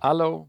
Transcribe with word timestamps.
Allô? 0.00 0.48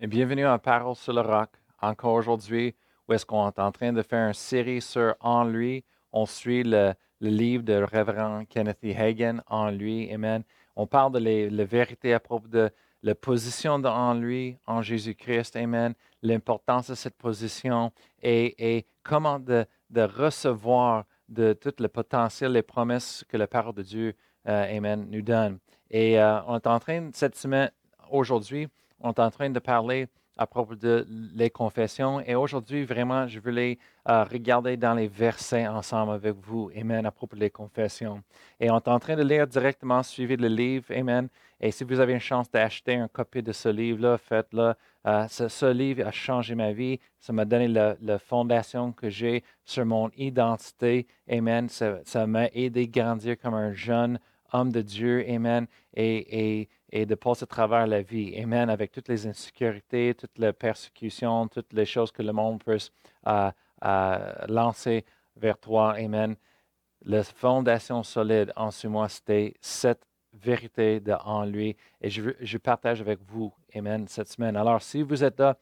Et 0.00 0.08
bienvenue 0.08 0.44
à 0.46 0.58
Parole 0.58 0.96
sur 0.96 1.12
le 1.12 1.20
roc. 1.20 1.50
Encore 1.80 2.14
aujourd'hui, 2.14 2.74
où 3.08 3.12
est-ce 3.12 3.24
qu'on 3.24 3.46
est 3.48 3.58
en 3.60 3.70
train 3.70 3.92
de 3.92 4.02
faire 4.02 4.26
une 4.26 4.34
série 4.34 4.80
sur 4.80 5.14
En 5.20 5.44
lui. 5.44 5.84
On 6.10 6.26
suit 6.26 6.64
le, 6.64 6.92
livre 7.20 7.62
de 7.62 7.74
révérend 7.74 8.44
Kenneth 8.46 8.78
E. 8.84 8.92
Hagan, 8.98 9.38
En 9.46 9.70
lui. 9.70 10.12
Amen. 10.12 10.42
On 10.74 10.88
parle 10.88 11.12
de 11.12 11.18
les- 11.20 11.50
la 11.50 11.64
vérité 11.64 12.14
à 12.14 12.18
propos 12.20 12.48
de 12.48 12.68
la 13.04 13.14
position 13.14 13.78
de 13.78 13.86
En 13.88 14.14
lui, 14.14 14.58
en 14.66 14.82
Jésus-Christ. 14.82 15.54
Amen. 15.54 15.94
L'importance 16.22 16.88
de 16.90 16.96
cette 16.96 17.16
position 17.16 17.92
et, 18.22 18.86
comment 19.04 19.38
de, 19.38 19.64
de 19.90 20.00
recevoir 20.02 21.04
de 21.28 21.52
tout 21.52 21.74
le 21.78 21.86
potentiel, 21.88 22.52
les 22.52 22.62
promesses 22.62 23.24
que 23.28 23.36
la 23.36 23.46
parole 23.46 23.74
de 23.74 23.82
Dieu, 23.82 24.14
euh, 24.48 24.76
Amen, 24.76 25.06
nous 25.08 25.22
donne. 25.22 25.60
Et 25.90 26.20
euh, 26.20 26.42
on 26.48 26.56
est 26.56 26.66
en 26.66 26.78
train, 26.80 27.10
cette 27.12 27.36
semaine, 27.36 27.70
aujourd'hui, 28.12 28.68
on 29.00 29.10
est 29.10 29.20
en 29.20 29.30
train 29.30 29.50
de 29.50 29.58
parler 29.58 30.08
à 30.36 30.46
propos 30.46 30.74
de 30.74 31.06
les 31.34 31.50
confessions. 31.50 32.20
Et 32.20 32.34
aujourd'hui, 32.34 32.84
vraiment, 32.84 33.28
je 33.28 33.38
voulais 33.38 33.78
euh, 34.08 34.24
regarder 34.24 34.76
dans 34.76 34.94
les 34.94 35.08
versets 35.08 35.66
ensemble 35.66 36.12
avec 36.12 36.36
vous. 36.36 36.70
Amen, 36.76 37.04
à 37.04 37.10
propos 37.10 37.36
des 37.36 37.50
confessions. 37.50 38.22
Et 38.58 38.70
on 38.70 38.78
est 38.78 38.88
en 38.88 38.98
train 38.98 39.16
de 39.16 39.22
lire 39.22 39.46
directement, 39.46 40.02
suivez 40.02 40.36
le 40.36 40.48
livre. 40.48 40.86
Amen. 40.90 41.28
Et 41.60 41.70
si 41.70 41.84
vous 41.84 42.00
avez 42.00 42.14
une 42.14 42.20
chance 42.20 42.50
d'acheter 42.50 42.94
une 42.94 43.08
copie 43.08 43.42
de 43.42 43.52
ce 43.52 43.68
livre-là, 43.68 44.18
faites-le. 44.18 44.74
Euh, 45.06 45.26
ce, 45.28 45.70
livre 45.72 46.06
a 46.06 46.10
changé 46.10 46.54
ma 46.54 46.72
vie. 46.72 46.98
Ça 47.20 47.32
m'a 47.32 47.44
donné 47.44 47.68
la, 47.68 48.18
fondation 48.18 48.92
que 48.92 49.10
j'ai 49.10 49.44
sur 49.64 49.84
mon 49.84 50.10
identité. 50.16 51.06
Amen. 51.30 51.68
Ça 51.68 52.26
m'a 52.26 52.46
aidé 52.48 52.82
à 52.82 53.00
grandir 53.00 53.36
comme 53.38 53.54
un 53.54 53.72
jeune 53.72 54.18
homme 54.52 54.72
de 54.72 54.82
Dieu. 54.82 55.24
Amen. 55.28 55.66
Et, 55.94 56.68
et 56.92 57.06
de 57.06 57.14
passer 57.14 57.44
à 57.44 57.46
travers 57.46 57.86
la 57.86 58.02
vie. 58.02 58.38
Amen. 58.38 58.68
Avec 58.68 58.92
toutes 58.92 59.08
les 59.08 59.26
insécurités, 59.26 60.14
toutes 60.14 60.38
les 60.38 60.52
persécutions, 60.52 61.48
toutes 61.48 61.72
les 61.72 61.86
choses 61.86 62.12
que 62.12 62.22
le 62.22 62.32
monde 62.32 62.62
peut 62.62 62.76
euh, 63.26 63.50
euh, 63.84 64.32
lancer 64.48 65.04
vers 65.36 65.58
toi. 65.58 65.94
Amen. 65.94 66.36
La 67.04 67.24
fondation 67.24 68.02
solide 68.02 68.52
en 68.54 68.70
ce 68.70 68.86
mois, 68.86 69.08
c'était 69.08 69.54
cette 69.60 70.06
vérité 70.34 71.00
de 71.00 71.12
en 71.12 71.44
lui. 71.44 71.76
Et 72.00 72.10
je, 72.10 72.30
je 72.40 72.58
partage 72.58 73.00
avec 73.00 73.20
vous, 73.26 73.52
Amen, 73.74 74.06
cette 74.06 74.28
semaine. 74.28 74.56
Alors, 74.56 74.82
si 74.82 75.02
vous 75.02 75.24
êtes 75.24 75.40
là, 75.40 75.56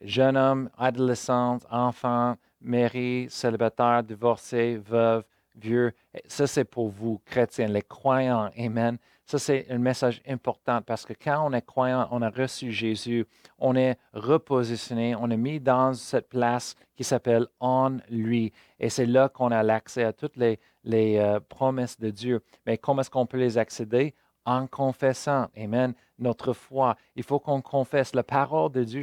jeune 0.00 0.36
homme, 0.36 0.70
adolescente, 0.78 1.66
enfant, 1.70 2.36
mairie, 2.60 3.26
célibataire, 3.28 4.02
divorcé, 4.02 4.76
veuve, 4.76 5.24
vieux, 5.56 5.92
ça 6.26 6.46
c'est 6.46 6.64
pour 6.64 6.88
vous, 6.88 7.20
chrétiens, 7.24 7.66
les 7.66 7.82
croyants. 7.82 8.50
Amen. 8.56 8.98
Ça, 9.30 9.38
c'est 9.38 9.66
un 9.68 9.76
message 9.76 10.22
important 10.26 10.80
parce 10.80 11.04
que 11.04 11.12
quand 11.12 11.46
on 11.46 11.52
est 11.52 11.60
croyant, 11.60 12.08
on 12.12 12.22
a 12.22 12.30
reçu 12.30 12.72
Jésus, 12.72 13.26
on 13.58 13.76
est 13.76 13.98
repositionné, 14.14 15.14
on 15.16 15.28
est 15.28 15.36
mis 15.36 15.60
dans 15.60 15.92
cette 15.92 16.30
place 16.30 16.74
qui 16.96 17.04
s'appelle 17.04 17.46
en 17.60 17.98
lui. 18.08 18.54
Et 18.80 18.88
c'est 18.88 19.04
là 19.04 19.28
qu'on 19.28 19.50
a 19.50 19.62
l'accès 19.62 20.02
à 20.04 20.14
toutes 20.14 20.38
les, 20.38 20.58
les 20.82 21.18
euh, 21.18 21.40
promesses 21.46 22.00
de 22.00 22.08
Dieu. 22.08 22.42
Mais 22.64 22.78
comment 22.78 23.02
est-ce 23.02 23.10
qu'on 23.10 23.26
peut 23.26 23.36
les 23.36 23.58
accéder? 23.58 24.14
En 24.46 24.66
confessant, 24.66 25.48
Amen, 25.58 25.92
notre 26.18 26.54
foi. 26.54 26.96
Il 27.14 27.22
faut 27.22 27.38
qu'on 27.38 27.60
confesse. 27.60 28.14
La 28.14 28.22
parole 28.22 28.72
de 28.72 28.82
Dieu, 28.82 29.02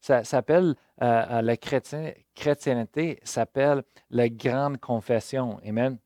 ça 0.00 0.22
s'appelle, 0.22 0.76
euh, 1.02 1.26
euh, 1.30 1.42
la 1.42 1.56
chrétien- 1.56 2.14
chrétienté 2.36 3.18
s'appelle 3.24 3.82
la 4.10 4.28
grande 4.28 4.78
confession. 4.78 5.58
Amen. 5.66 5.98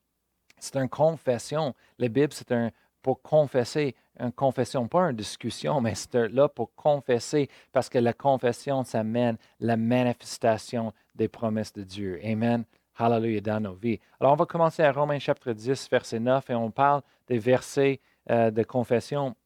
C'est 0.59 0.77
une 0.77 0.89
confession. 0.89 1.75
La 1.99 2.09
Bible, 2.09 2.33
c'est 2.33 2.51
un 2.51 2.71
pour 3.03 3.23
confesser, 3.23 3.95
une 4.19 4.33
confession, 4.33 4.89
pas 4.89 5.11
une 5.11 5.17
discussion, 5.17 5.81
mais 5.81 5.95
c'est 5.95 6.29
là 6.29 6.49
pour 6.49 6.75
confesser, 6.75 7.49
parce 7.73 7.89
que 7.89 7.99
la 7.99 8.13
confession, 8.13 8.83
ça 8.85 9.05
mène 9.05 9.37
la 9.61 9.77
manifestation 9.77 10.93
des 11.15 11.29
promesses 11.29 11.73
de 11.73 11.83
Dieu. 11.83 12.21
Amen. 12.25 12.65
Hallelujah 12.97 13.41
dans 13.41 13.61
nos 13.61 13.75
vies. 13.75 14.01
Alors, 14.19 14.33
on 14.33 14.37
va 14.37 14.47
commencer 14.47 14.83
à 14.83 14.91
Romains 14.91 15.21
chapitre 15.21 15.53
10, 15.53 15.89
verset 15.89 16.19
9, 16.19 16.51
et 16.51 16.55
on 16.55 16.71
parle 16.71 17.03
des 17.29 17.39
versets 17.39 18.01
euh, 18.31 18.51
de 18.51 18.63
confession. 18.65 19.37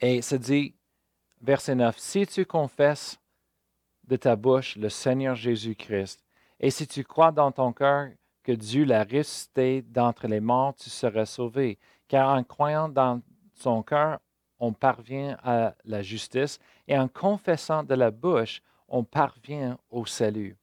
Et 0.00 0.22
ça 0.22 0.38
dit, 0.38 0.74
verset 1.42 1.74
9, 1.74 1.98
si 1.98 2.26
tu 2.26 2.46
confesses 2.46 3.20
de 4.04 4.16
ta 4.16 4.36
bouche 4.36 4.76
le 4.76 4.88
Seigneur 4.88 5.34
Jésus-Christ, 5.34 6.24
et 6.58 6.70
si 6.70 6.86
tu 6.86 7.04
crois 7.04 7.32
dans 7.32 7.52
ton 7.52 7.72
cœur 7.72 8.08
que 8.42 8.52
Dieu 8.52 8.84
l'a 8.84 9.04
ressuscité 9.04 9.82
d'entre 9.82 10.26
les 10.26 10.40
morts, 10.40 10.74
tu 10.74 10.90
seras 10.90 11.26
sauvé. 11.26 11.78
Car 12.10 12.36
en 12.36 12.42
croyant 12.42 12.88
dans 12.88 13.22
son 13.54 13.84
cœur, 13.84 14.18
on 14.58 14.72
parvient 14.72 15.38
à 15.44 15.76
la 15.84 16.02
justice, 16.02 16.58
et 16.88 16.98
en 16.98 17.06
confessant 17.06 17.84
de 17.84 17.94
la 17.94 18.10
bouche, 18.10 18.60
on 18.88 19.04
parvient 19.04 19.78
au 19.90 20.04
salut. 20.06 20.56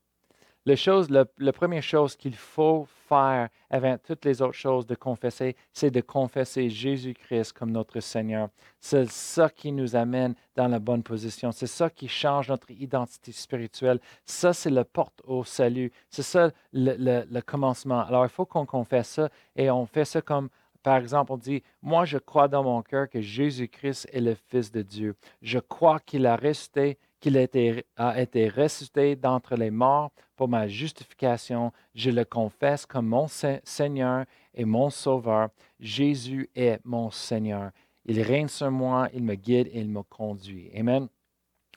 La, 0.66 0.76
chose, 0.76 1.08
la, 1.08 1.24
la 1.38 1.54
première 1.54 1.82
chose 1.82 2.14
qu'il 2.14 2.36
faut 2.36 2.86
faire 3.08 3.48
avant 3.70 3.96
toutes 3.96 4.26
les 4.26 4.42
autres 4.42 4.58
choses 4.58 4.86
de 4.86 4.94
confesser, 4.94 5.56
c'est 5.72 5.90
de 5.90 6.02
confesser 6.02 6.68
Jésus-Christ 6.68 7.54
comme 7.54 7.70
notre 7.70 8.00
Seigneur. 8.00 8.50
C'est 8.78 9.08
ça 9.08 9.48
qui 9.48 9.72
nous 9.72 9.96
amène 9.96 10.34
dans 10.54 10.68
la 10.68 10.78
bonne 10.78 11.02
position. 11.02 11.50
C'est 11.52 11.66
ça 11.66 11.88
qui 11.88 12.08
change 12.08 12.50
notre 12.50 12.70
identité 12.70 13.32
spirituelle. 13.32 14.00
Ça, 14.26 14.52
c'est 14.52 14.68
la 14.68 14.84
porte 14.84 15.22
au 15.24 15.42
salut. 15.44 15.90
C'est 16.10 16.22
ça 16.22 16.50
le, 16.74 16.94
le- 16.98 17.24
le 17.30 17.40
commencement. 17.40 18.00
Alors, 18.00 18.26
il 18.26 18.30
faut 18.30 18.44
qu'on 18.44 18.66
confesse 18.66 19.08
ça 19.08 19.30
et 19.56 19.70
on 19.70 19.86
fait 19.86 20.04
ça 20.04 20.20
comme, 20.20 20.50
par 20.82 20.96
exemple, 20.96 21.32
on 21.32 21.36
dit, 21.36 21.62
moi, 21.82 22.04
je 22.04 22.18
crois 22.18 22.48
dans 22.48 22.62
mon 22.62 22.82
cœur 22.82 23.08
que 23.08 23.20
Jésus-Christ 23.20 24.08
est 24.12 24.20
le 24.20 24.34
Fils 24.34 24.70
de 24.70 24.82
Dieu. 24.82 25.16
Je 25.42 25.58
crois 25.58 26.00
qu'il 26.00 26.26
a 26.26 26.36
resté, 26.36 26.98
qu'il 27.20 27.36
a 27.36 27.42
été, 27.42 28.48
ressuscité 28.48 29.16
d'entre 29.16 29.56
les 29.56 29.70
morts 29.70 30.10
pour 30.36 30.48
ma 30.48 30.68
justification. 30.68 31.72
Je 31.94 32.10
le 32.10 32.24
confesse 32.24 32.86
comme 32.86 33.06
mon 33.06 33.26
Se- 33.26 33.60
Seigneur 33.64 34.24
et 34.54 34.64
mon 34.64 34.88
Sauveur. 34.90 35.48
Jésus 35.80 36.48
est 36.54 36.80
mon 36.84 37.10
Seigneur. 37.10 37.70
Il 38.04 38.22
règne 38.22 38.48
sur 38.48 38.70
moi, 38.70 39.08
il 39.12 39.24
me 39.24 39.34
guide 39.34 39.68
et 39.72 39.80
il 39.80 39.90
me 39.90 40.02
conduit. 40.02 40.70
Amen. 40.74 41.08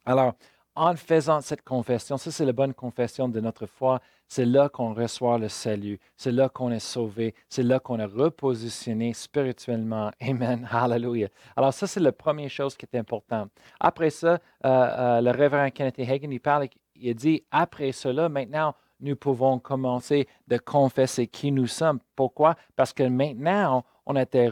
Alors, 0.06 0.36
en 0.76 0.96
faisant 0.96 1.42
cette 1.42 1.64
confession, 1.64 2.18
ça 2.18 2.32
c'est 2.32 2.46
la 2.46 2.54
bonne 2.54 2.74
confession 2.74 3.28
de 3.28 3.40
notre 3.40 3.66
foi, 3.66 4.00
c'est 4.28 4.46
là 4.46 4.70
qu'on 4.70 4.94
reçoit 4.94 5.38
le 5.38 5.50
salut, 5.50 6.00
c'est 6.16 6.32
là 6.32 6.48
qu'on 6.48 6.72
est 6.72 6.80
sauvé, 6.80 7.36
c'est 7.50 7.64
là 7.64 7.80
qu'on 7.80 8.00
est 8.00 8.06
repositionné 8.06 9.14
spirituellement. 9.14 10.12
Amen. 10.22 10.68
Hallelujah. 10.72 11.28
Alors 11.58 11.74
ça 11.74 11.88
c'est 11.88 12.00
la 12.00 12.14
première 12.14 12.50
chose 12.50 12.78
qui 12.78 12.86
est 12.86 12.98
importante. 12.98 13.52
Après 13.80 14.10
ça, 14.10 14.34
euh, 14.34 14.40
euh, 14.66 15.22
le 15.22 15.32
révérend 15.32 15.70
Kenneth 15.72 16.00
Hagan, 16.00 16.32
il 16.32 16.40
parle, 16.40 16.68
il 16.96 17.16
dit, 17.16 17.44
après 17.52 17.92
cela, 17.92 18.30
maintenant, 18.30 18.76
nous 19.02 19.16
pouvons 19.16 19.60
commencer 19.60 20.28
de 20.48 20.58
confesser 20.58 21.28
qui 21.28 21.52
nous 21.52 21.68
sommes. 21.68 22.00
Pourquoi? 22.16 22.56
Parce 22.76 22.94
que 22.94 23.04
maintenant, 23.04 23.84
on 24.06 24.16
a 24.16 24.24
été 24.24 24.50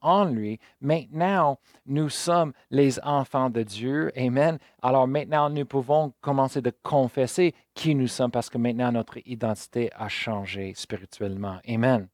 en 0.00 0.24
lui. 0.24 0.58
Maintenant, 0.80 1.58
nous 1.86 2.08
sommes 2.08 2.52
les 2.70 3.00
enfants 3.00 3.50
de 3.50 3.62
Dieu. 3.62 4.12
Amen. 4.16 4.58
Alors 4.82 5.06
maintenant, 5.06 5.50
nous 5.50 5.64
pouvons 5.64 6.12
commencer 6.20 6.60
de 6.60 6.72
confesser 6.82 7.54
qui 7.74 7.94
nous 7.94 8.08
sommes 8.08 8.30
parce 8.30 8.50
que 8.50 8.58
maintenant, 8.58 8.92
notre 8.92 9.18
identité 9.26 9.90
a 9.94 10.08
changé 10.08 10.72
spirituellement. 10.74 11.58
Amen. 11.68 12.08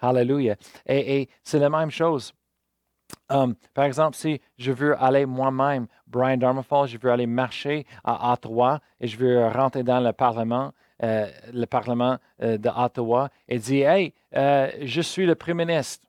Hallelujah. 0.00 0.56
Et 0.86 1.28
c'est 1.42 1.58
la 1.58 1.70
même 1.70 1.90
chose. 1.90 2.32
Um, 3.28 3.54
par 3.74 3.84
exemple, 3.84 4.16
si 4.16 4.40
je 4.56 4.72
veux 4.72 5.00
aller 5.02 5.26
moi-même, 5.26 5.86
Brian 6.06 6.36
Darmafall, 6.36 6.88
je 6.88 6.98
veux 6.98 7.10
aller 7.10 7.26
marcher 7.26 7.86
à 8.04 8.32
Ottawa 8.32 8.80
et 9.00 9.08
je 9.08 9.16
veux 9.16 9.46
rentrer 9.48 9.82
dans 9.82 10.00
le 10.00 10.12
Parlement, 10.12 10.72
euh, 11.02 11.26
le 11.52 11.66
Parlement 11.66 12.18
euh, 12.42 12.56
de 12.56 12.68
Ottawa 12.68 13.30
et 13.48 13.58
dire 13.58 13.90
Hey, 13.90 14.14
euh, 14.34 14.70
je 14.82 15.00
suis 15.00 15.26
le 15.26 15.34
Premier 15.34 15.64
ministre. 15.64 16.06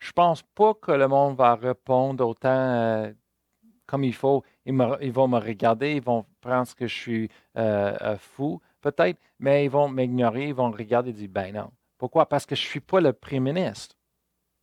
Je 0.00 0.10
pense 0.10 0.42
pas 0.42 0.74
que 0.74 0.90
le 0.90 1.06
monde 1.06 1.36
va 1.36 1.54
répondre 1.54 2.26
autant 2.26 3.12
comme 3.86 4.02
il 4.02 4.14
faut. 4.14 4.42
Ils, 4.66 4.74
vont 5.12 5.28
me 5.28 5.38
regarder, 5.38 5.94
ils 5.94 6.02
vont 6.02 6.24
penser 6.40 6.74
que 6.76 6.88
je 6.88 6.94
suis 6.94 7.30
fou, 8.18 8.60
peut-être, 8.80 9.20
mais 9.38 9.64
ils 9.64 9.70
vont 9.70 9.88
m'ignorer, 9.88 10.48
ils 10.48 10.54
vont 10.54 10.72
regarder 10.72 11.10
et 11.10 11.12
dire 11.12 11.28
Ben 11.30 11.54
non. 11.54 11.70
Pourquoi? 11.98 12.28
Parce 12.28 12.46
que 12.46 12.56
je 12.56 12.62
ne 12.62 12.68
suis 12.68 12.80
pas 12.80 13.00
le 13.00 13.12
Premier 13.12 13.52
ministre. 13.52 13.94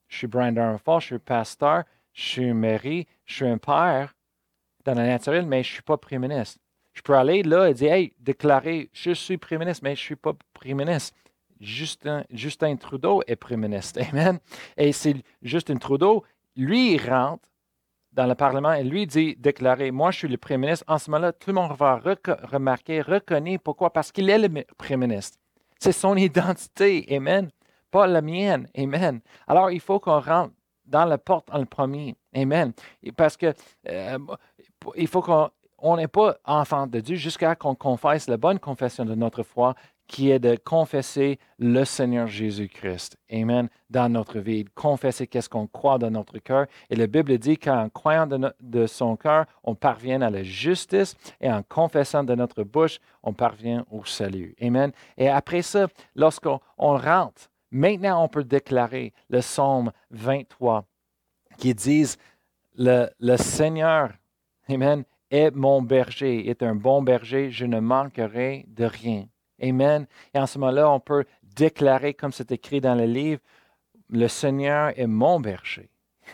Je 0.09 0.17
suis 0.17 0.27
Brian 0.27 0.51
Darmafall, 0.51 0.99
je 1.01 1.05
suis 1.05 1.19
pasteur, 1.19 1.83
je 2.13 2.21
suis 2.21 2.53
mairie, 2.53 3.07
je 3.25 3.35
suis 3.35 3.47
un 3.47 3.57
père 3.57 4.13
dans 4.85 4.93
le 4.95 5.05
naturel, 5.05 5.45
mais 5.45 5.63
je 5.63 5.69
ne 5.69 5.73
suis 5.75 5.81
pas 5.83 5.97
Premier 5.97 6.27
ministre. 6.27 6.59
Je 6.93 7.01
peux 7.01 7.15
aller 7.15 7.43
là 7.43 7.69
et 7.69 7.73
dire, 7.73 7.93
hey, 7.93 8.13
déclarer, 8.19 8.89
je 8.91 9.11
suis 9.11 9.37
Premier 9.37 9.59
ministre, 9.59 9.83
mais 9.83 9.95
je 9.95 10.01
ne 10.01 10.05
suis 10.05 10.15
pas 10.15 10.33
Premier 10.53 10.73
ministre. 10.73 11.15
Justin, 11.61 12.23
Justin 12.31 12.75
Trudeau 12.75 13.21
est 13.27 13.35
Premier 13.35 13.67
ministre. 13.67 14.01
Amen. 14.11 14.39
Et 14.75 14.91
c'est 14.91 15.15
Justin 15.41 15.77
Trudeau, 15.77 16.23
lui, 16.55 16.93
il 16.93 17.09
rentre 17.09 17.47
dans 18.11 18.25
le 18.25 18.33
Parlement 18.33 18.73
et 18.73 18.83
lui 18.83 19.05
dit, 19.05 19.35
déclarer, 19.37 19.91
moi, 19.91 20.09
je 20.11 20.19
suis 20.19 20.27
le 20.27 20.37
Premier 20.37 20.57
ministre. 20.57 20.83
En 20.87 20.97
ce 20.97 21.11
moment-là, 21.11 21.31
tout 21.31 21.51
le 21.51 21.53
monde 21.53 21.73
va 21.77 21.97
remarquer, 21.97 23.01
reconnaître 23.01 23.63
pourquoi? 23.63 23.93
Parce 23.93 24.11
qu'il 24.11 24.29
est 24.29 24.39
le 24.39 24.47
mi- 24.47 24.65
Premier 24.77 25.05
ministre. 25.07 25.37
C'est 25.79 25.91
son 25.91 26.15
identité. 26.17 27.05
Amen. 27.15 27.49
Pas 27.91 28.07
la 28.07 28.21
mienne. 28.21 28.67
Amen. 28.77 29.21
Alors, 29.47 29.71
il 29.71 29.79
faut 29.79 29.99
qu'on 29.99 30.19
rentre 30.19 30.53
dans 30.85 31.05
la 31.05 31.17
porte 31.17 31.47
en 31.51 31.65
premier. 31.65 32.15
Amen. 32.35 32.73
Parce 33.15 33.37
que 33.37 33.53
euh, 33.87 34.17
il 34.95 35.07
faut 35.07 35.21
qu'on 35.21 35.97
n'est 35.97 36.07
pas 36.07 36.37
enfant 36.45 36.87
de 36.87 36.99
Dieu 36.99 37.15
jusqu'à 37.15 37.55
qu'on 37.55 37.75
confesse 37.75 38.27
la 38.27 38.37
bonne 38.37 38.59
confession 38.59 39.05
de 39.05 39.15
notre 39.15 39.43
foi 39.43 39.75
qui 40.09 40.31
est 40.31 40.39
de 40.39 40.55
confesser 40.55 41.37
le 41.59 41.85
Seigneur 41.85 42.25
Jésus-Christ. 42.27 43.15
Amen. 43.31 43.69
Dans 43.91 44.09
notre 44.09 44.39
vie. 44.39 44.65
Confesser 44.73 45.27
qu'est-ce 45.27 45.47
qu'on 45.47 45.67
croit 45.67 45.99
dans 45.99 46.09
notre 46.09 46.39
cœur. 46.39 46.65
Et 46.89 46.95
la 46.95 47.05
Bible 47.05 47.37
dit 47.37 47.57
qu'en 47.57 47.89
croyant 47.89 48.27
de, 48.27 48.87
son 48.87 49.15
cœur, 49.15 49.45
on 49.63 49.75
parvient 49.75 50.21
à 50.21 50.31
la 50.31 50.41
justice 50.41 51.15
et 51.39 51.49
en 51.49 51.61
confessant 51.61 52.23
de 52.23 52.33
notre 52.33 52.63
bouche, 52.63 52.99
on 53.21 53.33
parvient 53.33 53.85
au 53.91 54.03
salut. 54.03 54.55
Amen. 54.59 54.91
Et 55.15 55.29
après 55.29 55.61
ça, 55.61 55.87
lorsqu'on 56.15 56.59
rentre, 56.79 57.48
maintenant 57.71 58.23
on 58.23 58.27
peut 58.27 58.43
déclarer 58.43 59.13
le 59.29 59.39
psaume 59.39 59.91
23 60.11 60.85
qui 61.57 61.73
dit 61.73 62.15
le, 62.75 63.37
Seigneur, 63.37 64.13
Amen, 64.67 65.03
est 65.29 65.51
mon 65.51 65.81
berger, 65.81 66.49
est 66.49 66.63
un 66.63 66.75
bon 66.75 67.01
berger, 67.01 67.51
je 67.51 67.65
ne 67.65 67.79
manquerai 67.79 68.65
de 68.67 68.85
rien. 68.85 69.25
Amen. 69.61 70.07
Et 70.33 70.39
en 70.39 70.47
ce 70.47 70.57
moment-là, 70.57 70.89
on 70.89 70.99
peut 70.99 71.25
déclarer, 71.43 72.13
comme 72.13 72.31
c'est 72.31 72.51
écrit 72.51 72.79
dans 72.79 72.95
le 72.95 73.05
livre, 73.05 73.41
le 74.09 74.27
Seigneur 74.27 74.97
est 74.97 75.07
mon 75.07 75.39
berger. 75.39 75.89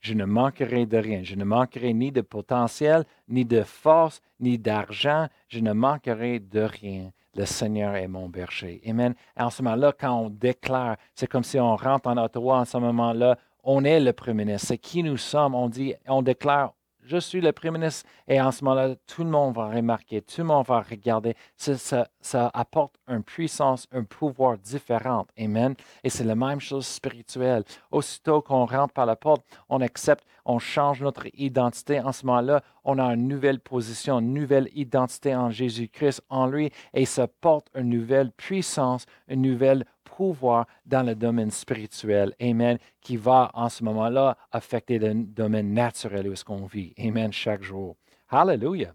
je 0.00 0.14
ne 0.14 0.24
manquerai 0.24 0.86
de 0.86 0.98
rien. 0.98 1.22
Je 1.22 1.34
ne 1.34 1.44
manquerai 1.44 1.94
ni 1.94 2.12
de 2.12 2.20
potentiel, 2.20 3.04
ni 3.28 3.44
de 3.44 3.62
force, 3.62 4.20
ni 4.38 4.58
d'argent. 4.58 5.28
Je 5.48 5.60
ne 5.60 5.72
manquerai 5.72 6.38
de 6.38 6.60
rien. 6.60 7.12
Le 7.36 7.44
Seigneur 7.44 7.94
est 7.96 8.08
mon 8.08 8.30
berger. 8.30 8.80
Amen. 8.88 9.14
En 9.36 9.50
ce 9.50 9.62
moment-là, 9.62 9.92
quand 9.92 10.12
on 10.12 10.30
déclare, 10.30 10.96
c'est 11.14 11.26
comme 11.26 11.44
si 11.44 11.60
on 11.60 11.76
rentre 11.76 12.08
en 12.08 12.16
Ottawa 12.16 12.60
en 12.60 12.64
ce 12.64 12.78
moment-là, 12.78 13.36
on 13.62 13.84
est 13.84 14.00
le 14.00 14.14
Premier 14.14 14.44
ministre. 14.46 14.68
C'est 14.68 14.78
qui 14.78 15.02
nous 15.02 15.18
sommes? 15.18 15.54
On 15.54 15.68
dit, 15.68 15.94
on 16.08 16.22
déclare, 16.22 16.72
je 17.06 17.18
suis 17.18 17.40
le 17.40 17.52
Premier 17.52 17.78
ministre. 17.78 18.08
Et 18.28 18.40
en 18.40 18.50
ce 18.50 18.64
moment-là, 18.64 18.96
tout 19.06 19.22
le 19.24 19.30
monde 19.30 19.54
va 19.54 19.68
remarquer, 19.68 20.20
tout 20.22 20.40
le 20.40 20.46
monde 20.46 20.66
va 20.66 20.80
regarder. 20.80 21.34
Ça, 21.56 22.50
apporte 22.52 22.96
une 23.08 23.22
puissance, 23.22 23.86
un 23.92 24.02
pouvoir 24.02 24.58
différent. 24.58 25.26
Amen. 25.38 25.74
Et 26.02 26.10
c'est 26.10 26.24
la 26.24 26.34
même 26.34 26.60
chose 26.60 26.86
spirituelle. 26.86 27.64
Aussitôt 27.90 28.42
qu'on 28.42 28.66
rentre 28.66 28.92
par 28.92 29.06
la 29.06 29.16
porte, 29.16 29.44
on 29.68 29.80
accepte, 29.80 30.24
on 30.44 30.58
change 30.58 31.02
notre 31.02 31.26
identité. 31.34 32.00
En 32.00 32.12
ce 32.12 32.26
moment-là, 32.26 32.62
on 32.84 32.98
a 32.98 33.14
une 33.14 33.28
nouvelle 33.28 33.60
position, 33.60 34.18
une 34.18 34.34
nouvelle 34.34 34.68
identité 34.74 35.34
en 35.34 35.50
Jésus-Christ, 35.50 36.22
en 36.28 36.46
lui. 36.46 36.70
Et 36.94 37.04
ça 37.04 37.26
porte 37.28 37.68
une 37.76 37.90
nouvelle 37.90 38.32
puissance, 38.32 39.06
une 39.28 39.42
nouvelle 39.42 39.84
pouvoir 40.16 40.66
dans 40.86 41.02
le 41.02 41.14
domaine 41.14 41.50
spirituel. 41.50 42.34
Amen. 42.40 42.78
Qui 43.00 43.16
va 43.16 43.50
en 43.52 43.68
ce 43.68 43.84
moment-là 43.84 44.36
affecter 44.50 44.98
le 44.98 45.12
domaine 45.14 45.74
naturel 45.74 46.28
où 46.28 46.32
est-ce 46.32 46.44
qu'on 46.44 46.66
vit. 46.66 46.94
Amen. 46.98 47.32
Chaque 47.32 47.62
jour. 47.62 47.96
Hallelujah. 48.28 48.94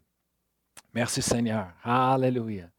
Merci 0.94 1.22
Seigneur. 1.22 1.68
Hallelujah. 1.84 2.70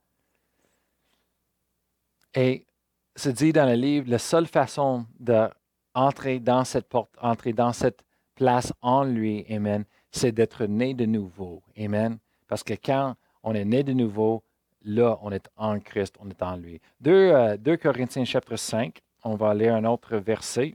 Et 2.34 2.66
se 3.14 3.28
dit 3.28 3.52
dans 3.52 3.66
le 3.66 3.74
livre, 3.74 4.10
la 4.10 4.18
seule 4.18 4.46
façon 4.46 5.06
d'entrer 5.20 6.40
dans 6.40 6.64
cette 6.64 6.88
porte, 6.88 7.10
entrer 7.20 7.52
dans 7.52 7.72
cette 7.72 8.02
place 8.34 8.72
en 8.80 9.04
lui, 9.04 9.44
Amen, 9.50 9.84
c'est 10.10 10.32
d'être 10.32 10.64
né 10.64 10.94
de 10.94 11.04
nouveau. 11.04 11.62
Amen. 11.78 12.18
Parce 12.48 12.62
que 12.62 12.74
quand 12.74 13.14
on 13.42 13.54
est 13.54 13.64
né 13.64 13.82
de 13.82 13.92
nouveau, 13.92 14.42
là, 14.84 15.19
on 15.23 15.31
est 15.31 15.49
en 15.56 15.79
Christ, 15.81 16.17
on 16.20 16.29
est 16.31 16.43
en 16.43 16.56
lui. 16.56 16.81
2, 17.00 17.56
2 17.58 17.70
euh, 17.73 17.76
Corinthiens 17.76 18.25
chapitre 18.25 18.56
5, 18.56 19.00
on 19.25 19.37
va 19.37 19.55
lire 19.55 19.75
un 19.75 19.84
autre 19.84 20.17
verset. 20.17 20.75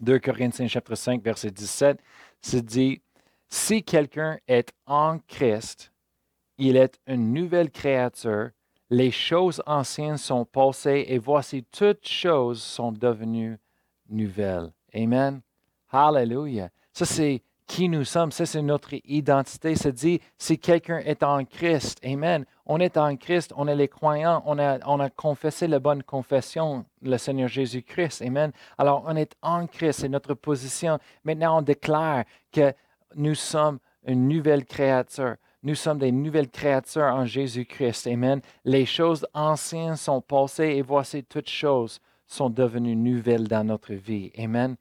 2 0.00 0.18
Corinthiens 0.18 0.68
chapitre 0.68 0.94
5, 0.94 1.22
verset 1.22 1.50
17, 1.50 1.98
c'est 2.40 2.64
dit, 2.64 3.02
si 3.48 3.82
quelqu'un 3.82 4.38
est 4.46 4.72
en 4.86 5.18
Christ, 5.26 5.92
il 6.56 6.76
est 6.76 6.98
une 7.06 7.32
nouvelle 7.32 7.70
créature, 7.70 8.50
les 8.90 9.10
choses 9.10 9.62
anciennes 9.66 10.16
sont 10.16 10.44
passées 10.44 11.04
et 11.08 11.18
voici 11.18 11.64
toutes 11.64 12.06
choses 12.06 12.62
sont 12.62 12.92
devenues 12.92 13.58
nouvelles. 14.08 14.72
Amen. 14.94 15.40
Hallelujah. 15.92 16.70
Ça, 16.92 17.04
c'est 17.04 17.42
qui 17.70 17.88
nous 17.88 18.04
sommes. 18.04 18.32
Ça, 18.32 18.46
c'est 18.46 18.62
notre 18.62 18.94
identité. 19.04 19.76
Ça 19.76 19.92
dit, 19.92 20.20
si 20.38 20.58
quelqu'un 20.58 20.98
est 20.98 21.22
en 21.22 21.44
Christ, 21.44 22.00
Amen. 22.04 22.44
On 22.66 22.80
est 22.80 22.96
en 22.96 23.16
Christ, 23.16 23.52
on 23.56 23.68
est 23.68 23.76
les 23.76 23.86
croyants, 23.86 24.42
on 24.44 24.58
a, 24.58 24.78
on 24.86 24.98
a 24.98 25.08
confessé 25.08 25.68
la 25.68 25.78
bonne 25.78 26.02
confession, 26.02 26.84
le 27.00 27.16
Seigneur 27.16 27.48
Jésus-Christ. 27.48 28.22
Amen. 28.22 28.50
Alors, 28.76 29.04
on 29.06 29.14
est 29.14 29.36
en 29.40 29.68
Christ, 29.68 30.00
c'est 30.00 30.08
notre 30.08 30.34
position. 30.34 30.98
Maintenant, 31.22 31.58
on 31.58 31.62
déclare 31.62 32.24
que 32.50 32.72
nous 33.14 33.36
sommes 33.36 33.78
une 34.04 34.26
nouvelle 34.26 34.64
créature. 34.64 35.36
Nous 35.62 35.76
sommes 35.76 35.98
des 35.98 36.10
nouvelles 36.10 36.50
créatures 36.50 37.02
en 37.04 37.24
Jésus-Christ. 37.24 38.08
Amen. 38.08 38.40
Les 38.64 38.84
choses 38.84 39.24
anciennes 39.32 39.96
sont 39.96 40.20
passées 40.20 40.74
et 40.76 40.82
voici 40.82 41.22
toutes 41.22 41.48
choses 41.48 42.00
sont 42.30 42.48
devenues 42.48 42.96
nouvelles 42.96 43.48
dans 43.48 43.64
notre 43.64 43.92
vie. 43.92 44.30
Amen. 44.38 44.76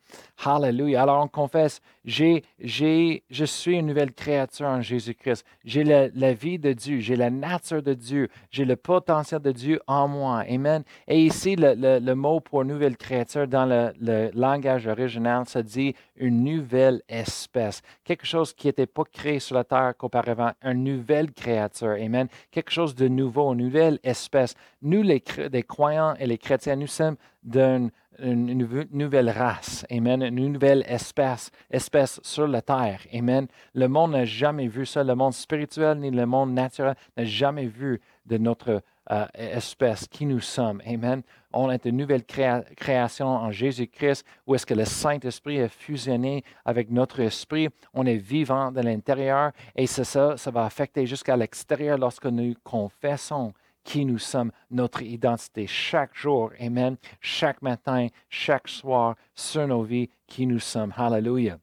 Hallelujah. 0.45 1.03
Alors 1.03 1.23
on 1.23 1.27
confesse, 1.27 1.81
j'ai, 2.05 2.43
j'ai, 2.59 3.23
je 3.29 3.45
suis 3.45 3.77
une 3.77 3.87
nouvelle 3.87 4.13
créature 4.13 4.67
en 4.67 4.81
Jésus-Christ. 4.81 5.45
J'ai 5.65 5.83
la, 5.83 6.33
vie 6.33 6.59
de 6.59 6.73
Dieu, 6.73 6.99
j'ai 6.99 7.15
la 7.15 7.29
nature 7.29 7.81
de 7.81 7.93
Dieu, 7.93 8.29
j'ai 8.51 8.65
le 8.65 8.75
potentiel 8.75 9.41
de 9.41 9.51
Dieu 9.51 9.81
en 9.87 10.07
moi. 10.07 10.43
Amen. 10.47 10.83
Et 11.07 11.19
ici, 11.23 11.55
le, 11.55 11.99
le, 11.99 12.15
mot 12.15 12.39
pour 12.39 12.63
nouvelle 12.63 12.97
créature 12.97 13.47
dans 13.47 13.65
le, 13.65 13.93
le, 13.99 14.29
langage 14.33 14.87
original, 14.87 15.43
ça 15.47 15.63
dit 15.63 15.95
une 16.17 16.43
nouvelle 16.43 17.01
espèce. 17.09 17.81
Quelque 18.03 18.25
chose 18.25 18.53
qui 18.53 18.67
n'était 18.67 18.85
pas 18.85 19.03
créé 19.03 19.39
sur 19.39 19.55
la 19.55 19.63
terre 19.63 19.93
qu'auparavant, 19.97 20.51
une 20.63 20.83
nouvelle 20.83 21.31
créature. 21.31 21.97
Amen. 21.99 22.27
Quelque 22.51 22.71
chose 22.71 22.93
de 22.93 23.07
nouveau, 23.07 23.53
une 23.53 23.65
nouvelle 23.65 23.99
espèce. 24.03 24.53
Nous, 24.81 25.01
les, 25.01 25.23
les 25.51 25.63
croyants 25.63 26.13
et 26.19 26.27
les 26.27 26.37
chrétiens, 26.37 26.75
nous 26.75 26.87
sommes 26.87 27.15
d'une 27.43 27.91
une 28.21 28.87
nouvelle 28.91 29.29
race, 29.29 29.85
amen, 29.89 30.21
une 30.21 30.53
nouvelle 30.53 30.83
espèce, 30.87 31.51
espèce 31.69 32.19
sur 32.23 32.47
la 32.47 32.61
terre, 32.61 32.99
amen. 33.13 33.47
Le 33.73 33.87
monde 33.87 34.11
n'a 34.11 34.25
jamais 34.25 34.67
vu 34.67 34.85
ça, 34.85 35.03
le 35.03 35.15
monde 35.15 35.33
spirituel 35.33 35.99
ni 35.99 36.11
le 36.11 36.25
monde 36.25 36.53
naturel 36.53 36.95
n'a 37.15 37.25
jamais 37.25 37.67
vu 37.67 38.01
de 38.25 38.37
notre 38.37 38.81
euh, 39.11 39.25
espèce 39.33 40.07
qui 40.07 40.25
nous 40.25 40.39
sommes, 40.39 40.81
amen. 40.85 41.21
On 41.51 41.71
est 41.71 41.85
une 41.85 41.97
nouvelle 41.97 42.25
création 42.25 43.27
en 43.27 43.51
Jésus-Christ 43.51 44.23
où 44.45 44.53
est-ce 44.53 44.65
que 44.65 44.75
le 44.75 44.85
Saint-Esprit 44.85 45.57
est 45.57 45.69
fusionné 45.73 46.43
avec 46.65 46.91
notre 46.91 47.21
esprit, 47.21 47.69
on 47.93 48.05
est 48.05 48.17
vivant 48.17 48.71
de 48.71 48.81
l'intérieur 48.81 49.51
et 49.75 49.87
c'est 49.87 50.03
ça, 50.03 50.37
ça 50.37 50.51
va 50.51 50.65
affecter 50.65 51.05
jusqu'à 51.07 51.35
l'extérieur 51.35 51.97
lorsque 51.97 52.25
nous 52.25 52.53
confessons 52.63 53.53
qui 53.89 54.05
nous 54.05 54.19
sommes, 54.19 54.51
notre 54.69 55.01
identité, 55.01 55.65
chaque 55.65 56.15
jour, 56.15 56.51
Amen, 56.61 56.95
chaque 57.21 57.59
matin, 57.63 58.05
chaque 58.29 58.67
soir, 58.67 59.15
sur 59.33 59.67
nos 59.67 59.81
vies, 59.81 60.11
qui 60.27 60.45
nous 60.45 60.59
sommes. 60.59 60.93
Hallelujah. 60.95 61.57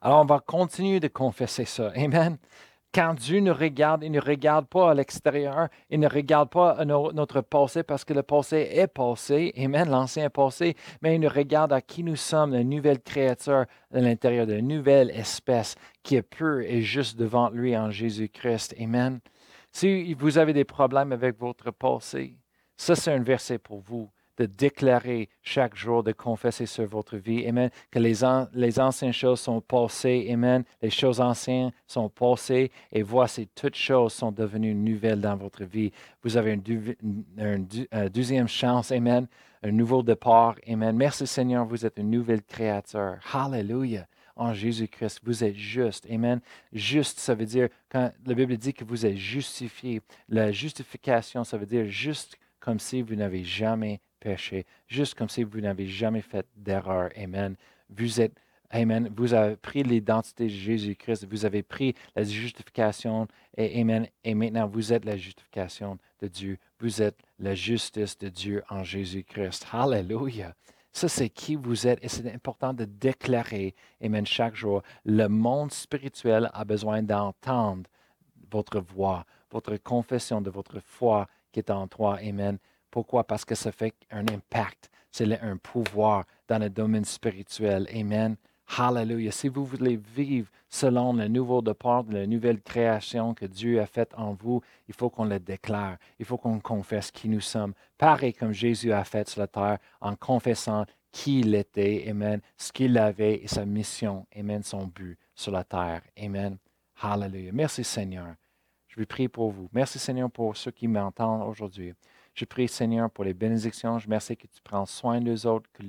Alors, 0.00 0.22
on 0.22 0.24
va 0.24 0.40
continuer 0.40 0.98
de 0.98 1.08
confesser 1.08 1.66
ça. 1.66 1.92
Amen. 1.94 2.38
Quand 2.94 3.12
Dieu 3.12 3.40
nous 3.40 3.52
regarde, 3.52 4.02
il 4.02 4.12
ne 4.12 4.20
regarde 4.20 4.66
pas 4.66 4.92
à 4.92 4.94
l'extérieur, 4.94 5.68
il 5.90 6.00
ne 6.00 6.08
regarde 6.08 6.48
pas 6.48 6.82
notre 6.86 7.42
passé 7.42 7.82
parce 7.82 8.06
que 8.06 8.14
le 8.14 8.22
passé 8.22 8.70
est 8.72 8.86
passé, 8.86 9.52
Amen, 9.58 9.90
l'ancien 9.90 10.30
passé, 10.30 10.74
mais 11.02 11.16
il 11.16 11.20
nous 11.20 11.28
regarde 11.28 11.70
à 11.74 11.82
qui 11.82 12.02
nous 12.02 12.16
sommes, 12.16 12.54
la 12.54 12.64
nouvelle 12.64 13.02
créature 13.02 13.66
à 13.92 14.00
l'intérieur 14.00 14.46
de 14.46 14.54
la 14.54 14.62
nouvelle 14.62 15.10
espèce 15.10 15.74
qui 16.02 16.16
est 16.16 16.22
pure 16.22 16.60
et 16.60 16.80
juste 16.80 17.18
devant 17.18 17.50
lui 17.50 17.76
en 17.76 17.90
Jésus-Christ. 17.90 18.74
Amen. 18.80 19.20
Si 19.78 20.14
vous 20.14 20.38
avez 20.38 20.54
des 20.54 20.64
problèmes 20.64 21.12
avec 21.12 21.38
votre 21.38 21.70
passé, 21.70 22.34
ça 22.78 22.96
c'est 22.96 23.12
un 23.12 23.22
verset 23.22 23.58
pour 23.58 23.80
vous 23.80 24.10
de 24.38 24.46
déclarer 24.46 25.28
chaque 25.42 25.76
jour, 25.76 26.02
de 26.02 26.12
confesser 26.12 26.64
sur 26.64 26.86
votre 26.86 27.18
vie, 27.18 27.46
Amen, 27.46 27.68
que 27.90 27.98
les, 27.98 28.22
les 28.54 28.80
anciennes 28.80 29.12
choses 29.12 29.40
sont 29.40 29.60
passées, 29.60 30.30
Amen, 30.32 30.64
les 30.80 30.88
choses 30.88 31.20
anciennes 31.20 31.72
sont 31.86 32.08
passées, 32.08 32.70
et 32.90 33.02
voici, 33.02 33.50
toutes 33.54 33.76
choses 33.76 34.14
sont 34.14 34.32
devenues 34.32 34.74
nouvelles 34.74 35.20
dans 35.20 35.36
votre 35.36 35.64
vie. 35.64 35.92
Vous 36.22 36.38
avez 36.38 36.54
une, 36.54 37.66
deuxième 38.08 38.48
chance, 38.48 38.90
Amen, 38.90 39.28
un 39.62 39.72
nouveau 39.72 40.02
départ, 40.02 40.54
Amen. 40.66 40.96
Merci 40.96 41.26
Seigneur, 41.26 41.66
vous 41.66 41.84
êtes 41.84 41.98
une 41.98 42.08
nouvelle 42.08 42.42
créature. 42.42 43.16
Hallelujah 43.30 44.06
en 44.36 44.54
Jésus-Christ. 44.54 45.20
Vous 45.24 45.42
êtes 45.42 45.56
juste. 45.56 46.06
Amen. 46.10 46.40
Juste, 46.72 47.18
ça 47.18 47.34
veut 47.34 47.46
dire, 47.46 47.68
quand 47.90 48.12
la 48.24 48.34
Bible 48.34 48.56
dit 48.56 48.74
que 48.74 48.84
vous 48.84 49.04
êtes 49.04 49.16
justifié, 49.16 50.00
la 50.28 50.52
justification, 50.52 51.42
ça 51.42 51.56
veut 51.56 51.66
dire 51.66 51.86
juste 51.86 52.38
comme 52.60 52.78
si 52.78 53.02
vous 53.02 53.14
n'avez 53.14 53.44
jamais 53.44 54.00
péché, 54.20 54.66
juste 54.86 55.14
comme 55.14 55.28
si 55.28 55.42
vous 55.42 55.60
n'avez 55.60 55.86
jamais 55.86 56.22
fait 56.22 56.46
d'erreur. 56.56 57.10
Amen. 57.16 57.56
Vous 57.90 58.20
êtes 58.20 58.34
Amen. 58.70 59.08
Vous 59.16 59.32
avez 59.32 59.56
pris 59.56 59.82
l'identité 59.82 60.44
de 60.44 60.50
Jésus-Christ. 60.50 61.26
Vous 61.30 61.44
avez 61.44 61.62
pris 61.62 61.94
la 62.16 62.24
justification. 62.24 63.28
Amen. 63.56 64.08
Et 64.24 64.34
maintenant, 64.34 64.66
vous 64.66 64.92
êtes 64.92 65.04
la 65.04 65.16
justification 65.16 65.98
de 66.20 66.26
Dieu. 66.26 66.58
Vous 66.80 67.00
êtes 67.00 67.16
la 67.38 67.54
justice 67.54 68.18
de 68.18 68.28
Dieu 68.28 68.64
en 68.68 68.82
Jésus-Christ. 68.82 69.66
Hallelujah. 69.72 70.54
Ça, 70.96 71.08
c'est 71.10 71.28
qui 71.28 71.56
vous 71.56 71.86
êtes 71.86 72.02
et 72.02 72.08
c'est 72.08 72.32
important 72.32 72.72
de 72.72 72.86
déclarer, 72.86 73.74
Amen, 74.02 74.26
chaque 74.26 74.54
jour. 74.54 74.80
Le 75.04 75.26
monde 75.26 75.70
spirituel 75.70 76.48
a 76.54 76.64
besoin 76.64 77.02
d'entendre 77.02 77.82
votre 78.50 78.80
voix, 78.80 79.26
votre 79.50 79.76
confession 79.76 80.40
de 80.40 80.48
votre 80.48 80.80
foi 80.80 81.26
qui 81.52 81.58
est 81.58 81.70
en 81.70 81.86
toi. 81.86 82.16
Amen. 82.22 82.56
Pourquoi? 82.90 83.24
Parce 83.24 83.44
que 83.44 83.54
ça 83.54 83.72
fait 83.72 83.92
un 84.10 84.26
impact. 84.28 84.90
C'est 85.12 85.38
un 85.38 85.58
pouvoir 85.58 86.24
dans 86.48 86.58
le 86.58 86.70
domaine 86.70 87.04
spirituel. 87.04 87.86
Amen. 87.94 88.38
Hallelujah. 88.68 89.30
Si 89.30 89.48
vous 89.48 89.64
voulez 89.64 89.96
vivre 89.96 90.50
selon 90.68 91.12
le 91.12 91.28
nouveau 91.28 91.62
départ, 91.62 92.04
la 92.10 92.26
nouvelle 92.26 92.60
création 92.60 93.32
que 93.32 93.46
Dieu 93.46 93.80
a 93.80 93.86
faite 93.86 94.12
en 94.16 94.34
vous, 94.34 94.60
il 94.88 94.94
faut 94.94 95.08
qu'on 95.08 95.24
le 95.24 95.38
déclare. 95.38 95.96
Il 96.18 96.26
faut 96.26 96.36
qu'on 96.36 96.58
confesse 96.58 97.10
qui 97.10 97.28
nous 97.28 97.40
sommes. 97.40 97.74
Pareil 97.96 98.34
comme 98.34 98.52
Jésus 98.52 98.92
a 98.92 99.04
fait 99.04 99.28
sur 99.28 99.40
la 99.40 99.46
terre 99.46 99.78
en 100.00 100.16
confessant 100.16 100.84
qui 101.12 101.40
il 101.40 101.54
était, 101.54 102.06
Amen, 102.08 102.40
ce 102.56 102.72
qu'il 102.72 102.98
avait 102.98 103.42
et 103.42 103.48
sa 103.48 103.64
mission, 103.64 104.26
Amen, 104.36 104.62
son 104.62 104.86
but 104.86 105.16
sur 105.34 105.52
la 105.52 105.64
terre. 105.64 106.02
Amen. 106.20 106.58
Hallelujah. 107.00 107.52
Merci 107.52 107.84
Seigneur. 107.84 108.34
Je 108.88 108.96
vais 108.98 109.06
prier 109.06 109.28
pour 109.28 109.50
vous. 109.50 109.68
Merci 109.72 109.98
Seigneur 109.98 110.30
pour 110.30 110.56
ceux 110.56 110.72
qui 110.72 110.88
m'entendent 110.88 111.48
aujourd'hui. 111.48 111.94
Je 112.34 112.44
prie 112.44 112.68
Seigneur 112.68 113.10
pour 113.10 113.24
les 113.24 113.32
bénédictions. 113.32 113.98
Je 113.98 114.08
merci 114.08 114.36
que 114.36 114.46
tu 114.46 114.60
prends 114.62 114.86
soin 114.86 115.20
d'eux 115.20 115.46
autres, 115.46 115.70
que 115.72 115.82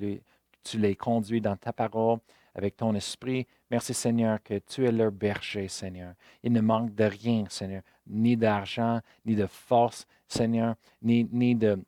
tu 0.63 0.77
les 0.77 0.96
conduis 0.96 1.41
dans 1.41 1.57
ta 1.57 1.74
parole 1.74 2.19
avec 2.57 2.75
ton 2.75 2.93
esprit. 2.95 3.45
Merci 3.69 3.93
Seigneur 3.93 4.41
que 4.41 4.57
tu 4.57 4.85
es 4.85 4.91
leur 4.91 5.11
berger, 5.11 5.67
Seigneur. 5.67 6.13
Il 6.41 6.51
ne 6.51 6.61
manque 6.61 6.93
de 6.95 7.03
rien, 7.03 7.45
Seigneur, 7.49 7.83
ni 8.07 8.35
d'argent, 8.35 8.99
ni 9.25 9.35
de 9.35 9.45
force, 9.45 10.07
Seigneur, 10.27 10.75
ni, 11.01 11.23
ni 11.31 11.55
de, 11.55 11.79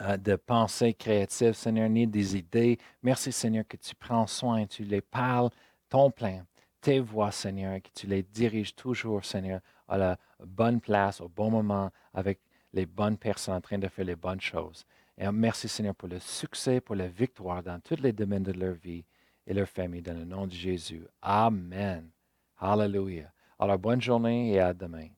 euh, 0.00 0.16
de 0.16 0.36
pensée 0.36 0.94
créative, 0.94 1.54
Seigneur, 1.54 1.88
ni 1.88 2.06
des 2.06 2.36
idées. 2.36 2.78
Merci 3.02 3.32
Seigneur 3.32 3.64
que 3.66 3.76
tu 3.76 3.94
prends 3.96 4.28
soin, 4.28 4.64
tu 4.64 4.84
les 4.84 5.00
parles, 5.00 5.50
ton 5.88 6.12
plein, 6.12 6.46
tes 6.80 7.00
voix, 7.00 7.32
Seigneur, 7.32 7.74
et 7.74 7.80
que 7.80 7.90
tu 7.92 8.06
les 8.06 8.22
diriges 8.22 8.76
toujours, 8.76 9.24
Seigneur, 9.24 9.60
à 9.88 9.98
la 9.98 10.16
bonne 10.38 10.80
place, 10.80 11.20
au 11.20 11.28
bon 11.28 11.50
moment, 11.50 11.90
avec 12.14 12.38
les 12.72 12.86
bonnes 12.86 13.18
personnes 13.18 13.56
en 13.56 13.60
train 13.60 13.78
de 13.78 13.88
faire 13.88 14.04
les 14.04 14.14
bonnes 14.14 14.40
choses. 14.40 14.86
Et 15.18 15.28
merci 15.32 15.68
Seigneur 15.68 15.96
pour 15.96 16.08
le 16.08 16.20
succès, 16.20 16.80
pour 16.80 16.94
la 16.94 17.08
victoire 17.08 17.64
dans 17.64 17.80
tous 17.80 18.00
les 18.00 18.12
domaines 18.12 18.44
de 18.44 18.52
leur 18.52 18.74
vie 18.74 19.04
et 19.50 19.54
leur 19.54 19.68
famille 19.68 20.00
dans 20.00 20.16
le 20.16 20.24
nom 20.24 20.46
de 20.46 20.52
Jésus. 20.52 21.04
Amen. 21.20 22.08
Hallelujah. 22.56 23.32
Alors, 23.58 23.78
bonne 23.78 24.00
journée 24.00 24.52
et 24.52 24.60
à 24.60 24.72
demain. 24.72 25.08